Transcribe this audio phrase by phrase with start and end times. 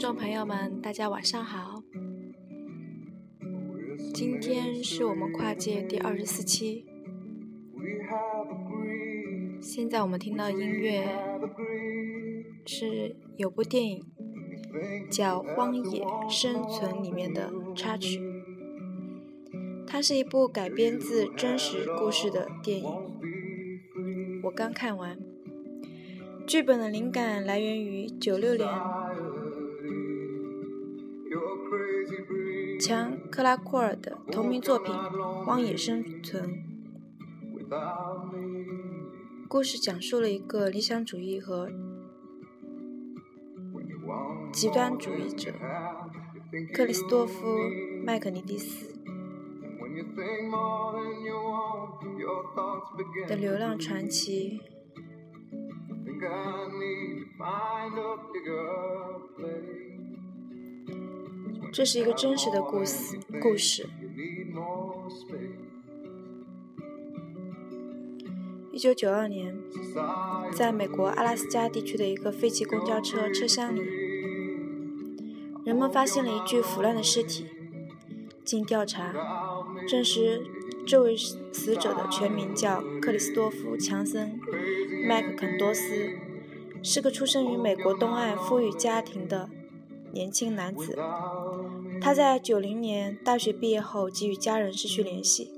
[0.00, 1.82] 位听众朋友们，大家晚上好。
[4.14, 6.86] 今天是我们跨界第二十四期。
[9.60, 11.06] 现在我们听到音乐
[12.64, 14.02] 是有部电影
[15.10, 18.22] 叫《荒野生存》里面的插曲。
[19.86, 22.90] 它是一部改编自真实故事的电影。
[24.44, 25.18] 我刚看完，
[26.46, 28.66] 剧本的灵感来源于九六年。
[32.80, 34.94] 强·克拉库尔的同名作品
[35.44, 36.48] 《荒野生存》，
[39.46, 41.70] 故事讲述了一个理想主义和
[44.50, 45.52] 极端主义者
[46.72, 47.58] 克里斯多夫·
[48.02, 48.94] 麦克尼迪斯
[53.28, 54.58] 的流浪传奇。
[61.72, 63.18] 这是一个真实的故事。
[63.40, 63.88] 故事。
[68.72, 69.56] 一九九二年，
[70.52, 73.82] 在美国阿拉斯加地区的一个废弃公交车车厢里，
[75.64, 77.46] 人们发现了一具腐烂的尸体。
[78.44, 79.14] 经调查，
[79.86, 80.42] 证实
[80.84, 84.40] 这位死者的全名叫克里斯多夫·强森·
[85.06, 86.10] 麦克肯多斯，
[86.82, 89.48] 是个出生于美国东岸富裕家庭的。
[90.12, 90.98] 年轻男子，
[92.00, 95.50] 他在九零年大学毕业后即与家人失去联系，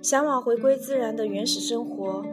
[0.00, 2.24] 向往回归自然的原始生活。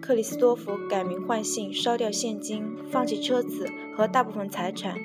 [0.00, 3.66] 克里斯多夫改名换姓，烧掉现金，放弃车子
[3.96, 4.98] 和大部分财产，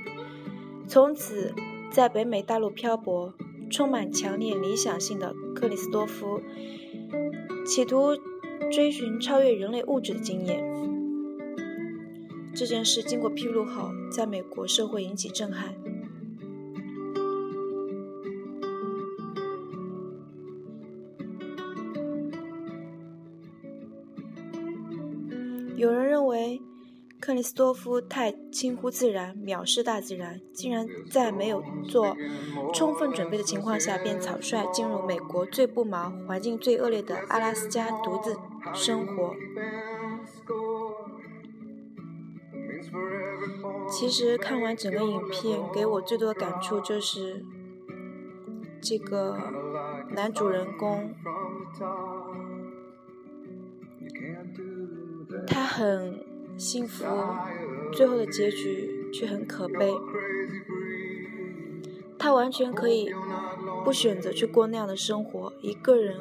[0.87, 1.53] 从此
[1.91, 3.33] 在北美大陆漂泊。
[3.67, 6.39] 充满强烈理想性的克里斯多夫，
[7.65, 8.15] 企图
[8.71, 10.63] 追寻超越人类物质的经验。
[12.53, 15.73] 这件事经过披露后，在美国社会引起震撼。
[27.35, 32.15] 克里斯多夫太轻忽自然，藐视大自然，竟然在没有做
[32.73, 38.37] 充分准备的情况下，便草率进入美国最不毛、环境最恶劣的阿拉斯加独自
[38.73, 39.35] 生活。
[43.89, 47.43] 其实看完整个影片，给我最多的感触就是，
[48.81, 49.37] 这个
[50.11, 51.13] 男主人公，
[55.45, 56.24] 他很
[56.57, 57.05] 幸福，
[57.93, 59.93] 最后的结局却很可悲。
[62.17, 63.13] 他完全可以
[63.83, 66.17] 不选择去过那样的生活，一个人，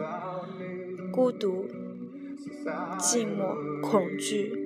[1.12, 1.66] 孤独、
[2.98, 4.60] 寂寞、恐惧。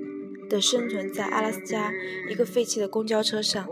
[0.48, 1.92] 的生存在阿拉斯加
[2.30, 3.68] 一个废弃的公交车上，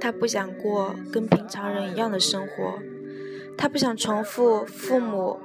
[0.00, 2.78] 他不想过跟平常人一样的生活，
[3.58, 5.40] 他不想重复父母、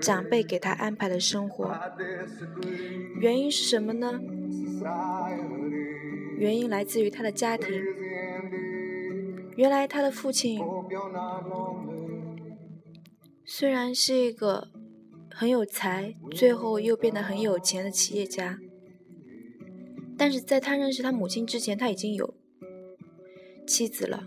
[0.00, 1.74] 长辈给他安排的生活。
[3.20, 4.20] 原因是什么呢？
[6.38, 7.68] 原因来自于他的家庭。
[9.56, 10.60] 原来他的父亲。
[13.44, 14.68] 虽然是一个
[15.30, 18.58] 很有才，最后又变得很有钱的企业家，
[20.16, 22.34] 但是在他认识他母亲之前，他已经有
[23.66, 24.24] 妻子了，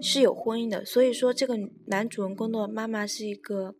[0.00, 0.84] 是有婚姻的。
[0.84, 3.74] 所以说，这个男主人公的妈妈是一个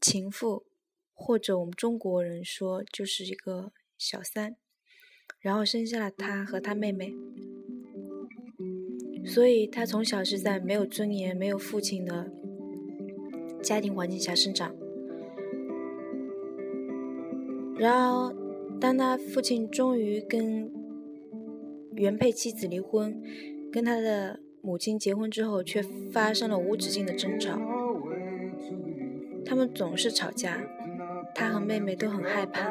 [0.00, 0.64] 情妇，
[1.12, 4.56] 或者我们中国人说就是一个小三，
[5.40, 7.14] 然后生下了他和他妹妹，
[9.24, 12.32] 所以他从小是在没有尊严、没有父亲的。
[13.60, 14.72] 家庭环境下生长，
[17.76, 18.32] 然后
[18.80, 20.72] 当他父亲终于跟
[21.96, 23.20] 原配妻子离婚，
[23.72, 27.58] 跟他的母亲结婚之后，却发生了无止境的争吵。
[29.48, 30.58] 他们总是吵架，
[31.34, 32.70] 他和妹妹都很害怕。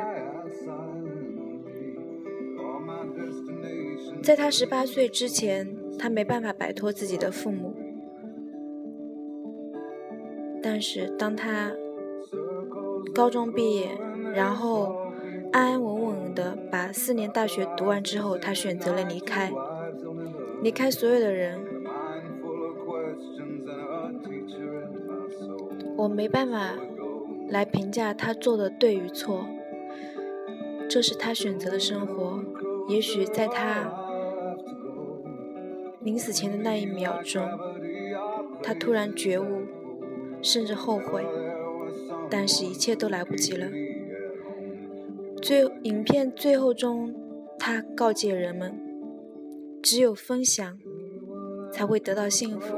[4.22, 7.76] 在他十八岁之前，他没办法摆脱自己的父母。
[10.62, 11.72] 但是，当他
[13.16, 13.90] 高中毕业，
[14.34, 14.96] 然后
[15.52, 19.52] 安安稳稳的把四年大学读完之后，他选择了离开，
[20.62, 21.60] 离开所有的人。
[25.96, 26.76] 我没办法
[27.50, 29.46] 来评价他做的对与错，
[30.90, 32.44] 这是他选择的生活。
[32.88, 33.92] 也许在他
[36.02, 37.48] 临死前的那一秒钟，
[38.62, 39.64] 他突然觉悟。
[40.40, 41.26] 甚至后悔，
[42.30, 43.68] 但是一切都来不及了。
[45.42, 47.12] 最影片最后中，
[47.58, 48.80] 他告诫人们：
[49.82, 50.78] 只有分享，
[51.78, 52.76] 才会得到幸福。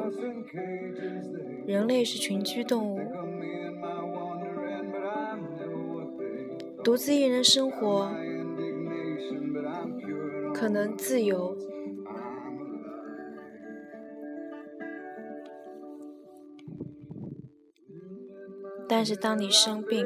[1.65, 2.99] 人类是群居动物，
[6.83, 8.11] 独自一人生活
[10.53, 11.55] 可能自由，
[18.85, 20.05] 但是当你生病，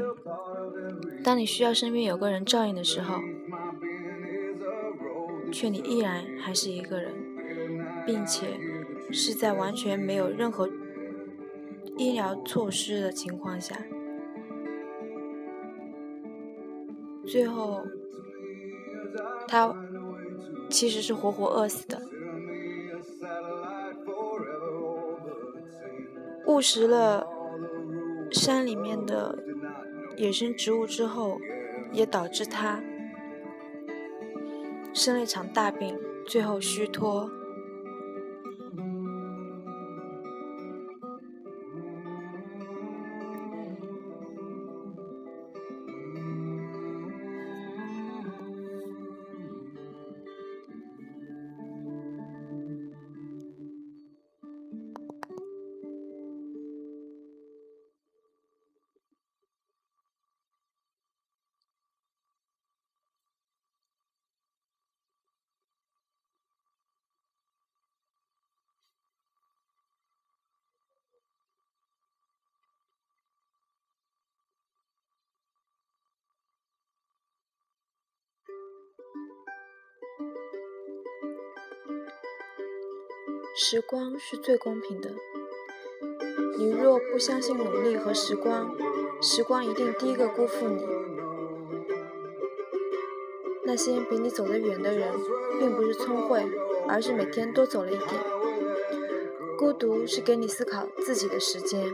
[1.23, 3.15] 当你需要身边有个人照应的时候，
[5.51, 7.11] 却你依然还是一个人，
[8.05, 8.45] 并且
[9.11, 10.69] 是在完全没有任何
[11.97, 13.75] 医疗措施的情况下，
[17.27, 17.83] 最后
[19.47, 19.75] 他
[20.69, 22.01] 其实是活活饿死的，
[26.47, 27.27] 误食了
[28.31, 29.37] 山里面的。
[30.15, 31.39] 野生植物之后，
[31.91, 32.79] 也导致他
[34.93, 37.27] 生了一场大病，最后虚脱。
[83.55, 85.11] 时光是最公平的。
[86.57, 88.75] 你若不相信努力和时光，
[89.21, 90.83] 时光一定第一个辜负你。
[93.63, 95.07] 那些比你走得远的人，
[95.59, 96.43] 并不是聪慧，
[96.87, 98.09] 而是每天多走了一点。
[99.55, 101.93] 孤独是给你思考自己的时间。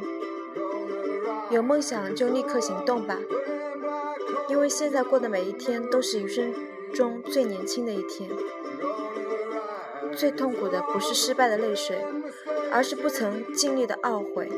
[1.50, 3.20] 有梦想就立刻行动吧，
[4.48, 6.54] 因为现在过的每一天都是余生
[6.94, 8.30] 中最年轻的一天。
[10.20, 11.98] 最痛苦的不是失败的泪水，
[12.74, 14.50] 而是不曾尽力的懊悔。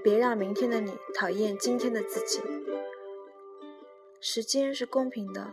[0.00, 2.40] 别让明天的你讨厌今天的自己。
[4.20, 5.50] 时间是公平的，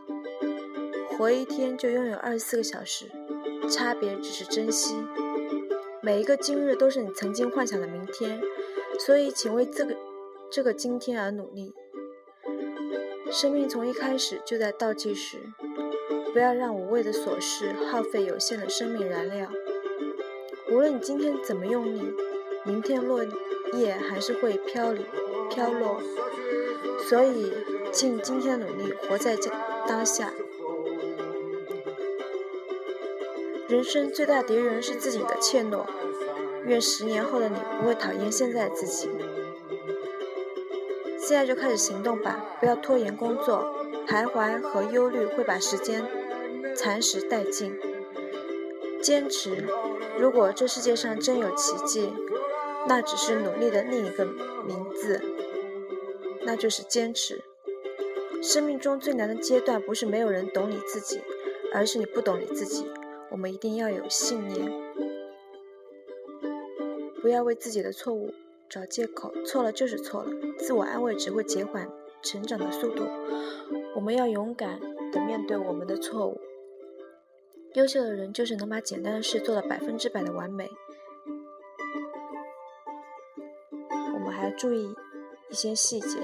[1.10, 3.10] 活一天就拥有二十四个小时，
[3.68, 5.04] 差别只是珍惜。
[6.04, 8.40] 每一个今日都是你曾经幻想的明天，
[9.00, 9.98] 所以请为这个
[10.51, 11.74] 这个今天而努力。
[13.31, 15.38] 生命从一开始就在倒计时。
[16.31, 19.47] 不要让无谓的琐事耗费有限的生命燃料。
[20.71, 22.13] 无论你今天怎么用力，
[22.65, 23.24] 明天落
[23.74, 25.05] 叶还是会飘零、
[25.50, 26.01] 飘落。
[27.07, 27.51] 所以，
[27.91, 29.36] 尽今天努力，活在
[29.88, 30.31] 当下。
[33.67, 35.86] 人生最大敌人是自己的怯懦。
[36.65, 39.09] 愿十年后的你不会讨厌现在的自己。
[41.17, 43.75] 现在就开始行动吧，不要拖延工作。
[44.07, 46.03] 徘徊和忧虑会把时间
[46.81, 47.77] 蚕食殆尽。
[49.01, 49.65] 坚持，
[50.17, 52.13] 如果这世界上真有奇迹，
[52.88, 54.25] 那只是努力的另一个
[54.65, 55.21] 名字，
[56.45, 57.43] 那就是坚持。
[58.41, 61.19] 生命中最难的阶段，不是没有人懂你自己，
[61.74, 62.89] 而是你不懂你自己。
[63.29, 64.71] 我们一定要有信念，
[67.21, 68.33] 不要为自己的错误
[68.69, 69.33] 找借口。
[69.45, 71.89] 错了就是错了，自我安慰只会减缓
[72.21, 73.03] 成长的速度。
[73.95, 74.79] 我们要勇敢
[75.12, 76.39] 地面对我们的错误。
[77.73, 80.69] 优秀的人就是能把简单的事做到百分之百的完美。
[84.13, 84.95] 我们还要注意
[85.49, 86.19] 一些细节，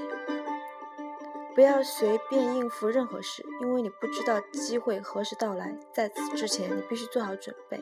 [1.54, 5.78] 不要随便应付任何事，因为你不知道机会何时到来。
[5.94, 7.80] 在此之前，你必须做好准备。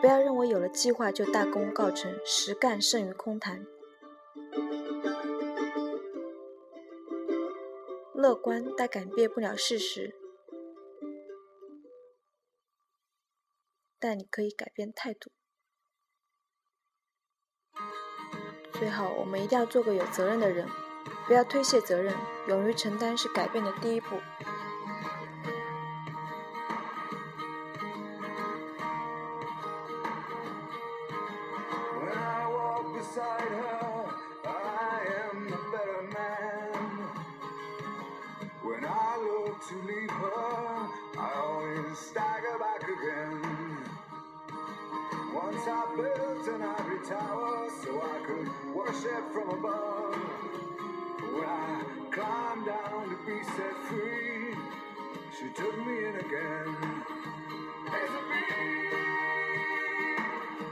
[0.00, 3.66] 不要认为有了计划就大功告成，实干胜于空谈。
[8.14, 10.14] 乐观，但改变不了事实。
[14.00, 15.30] 但你可以改变态度。
[18.72, 20.66] 最后，我们一定要做个有责任的人，
[21.26, 22.16] 不要推卸责任，
[22.48, 24.16] 勇于承担是改变的第一步。
[53.26, 54.54] be set free.
[55.38, 56.76] She took me in again.
[57.90, 58.92] There's a beat,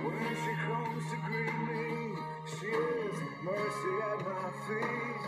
[0.05, 5.21] When she comes to greet me, she is mercy at my feet.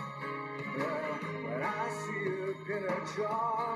[0.77, 3.72] Yeah, when I see her in a jar.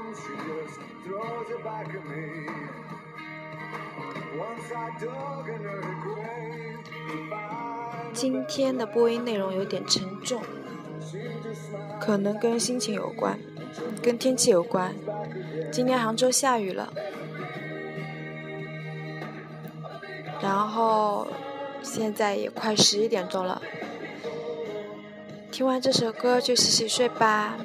[8.14, 10.42] 今天的播音内容有点沉重，
[12.00, 13.40] 可能跟心情有关，
[14.02, 14.94] 跟天气有关。
[15.72, 16.92] 今天杭州下雨了，
[20.42, 21.28] 然后
[21.82, 23.62] 现在也快十一点钟了。
[25.52, 27.56] 听完这首歌就洗洗睡吧。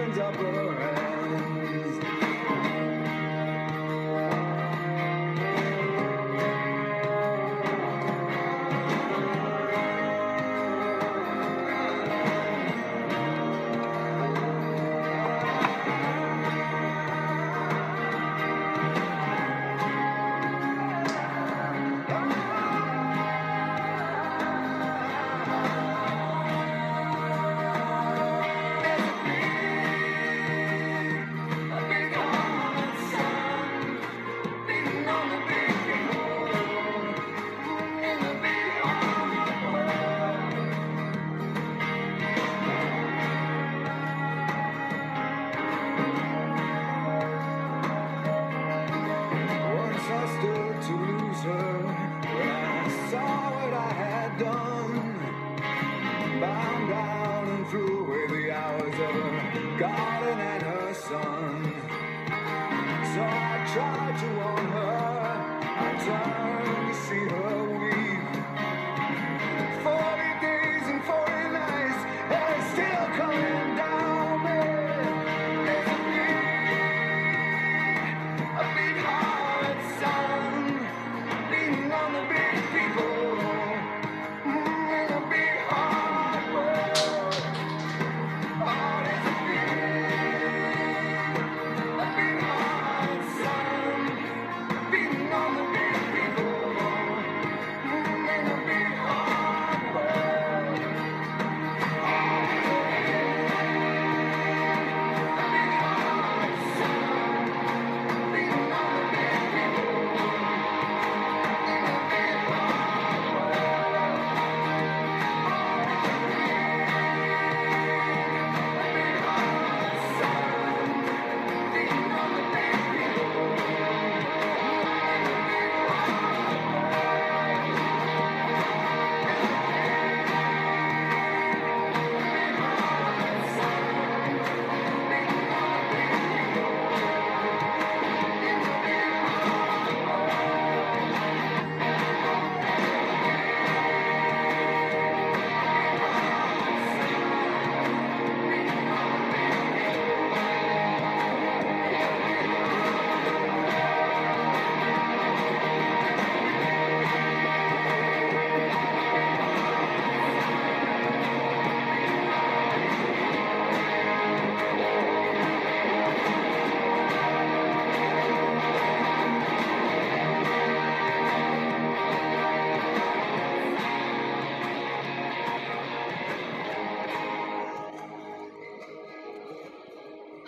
[0.00, 1.09] opens up her.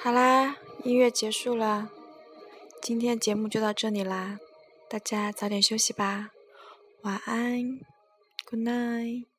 [0.03, 1.89] 好啦，音乐结束了，
[2.83, 4.41] 今天节目就到这里啦，
[4.91, 6.31] 大家早点休息吧，
[7.03, 7.79] 晚安
[8.45, 9.32] ，Good night。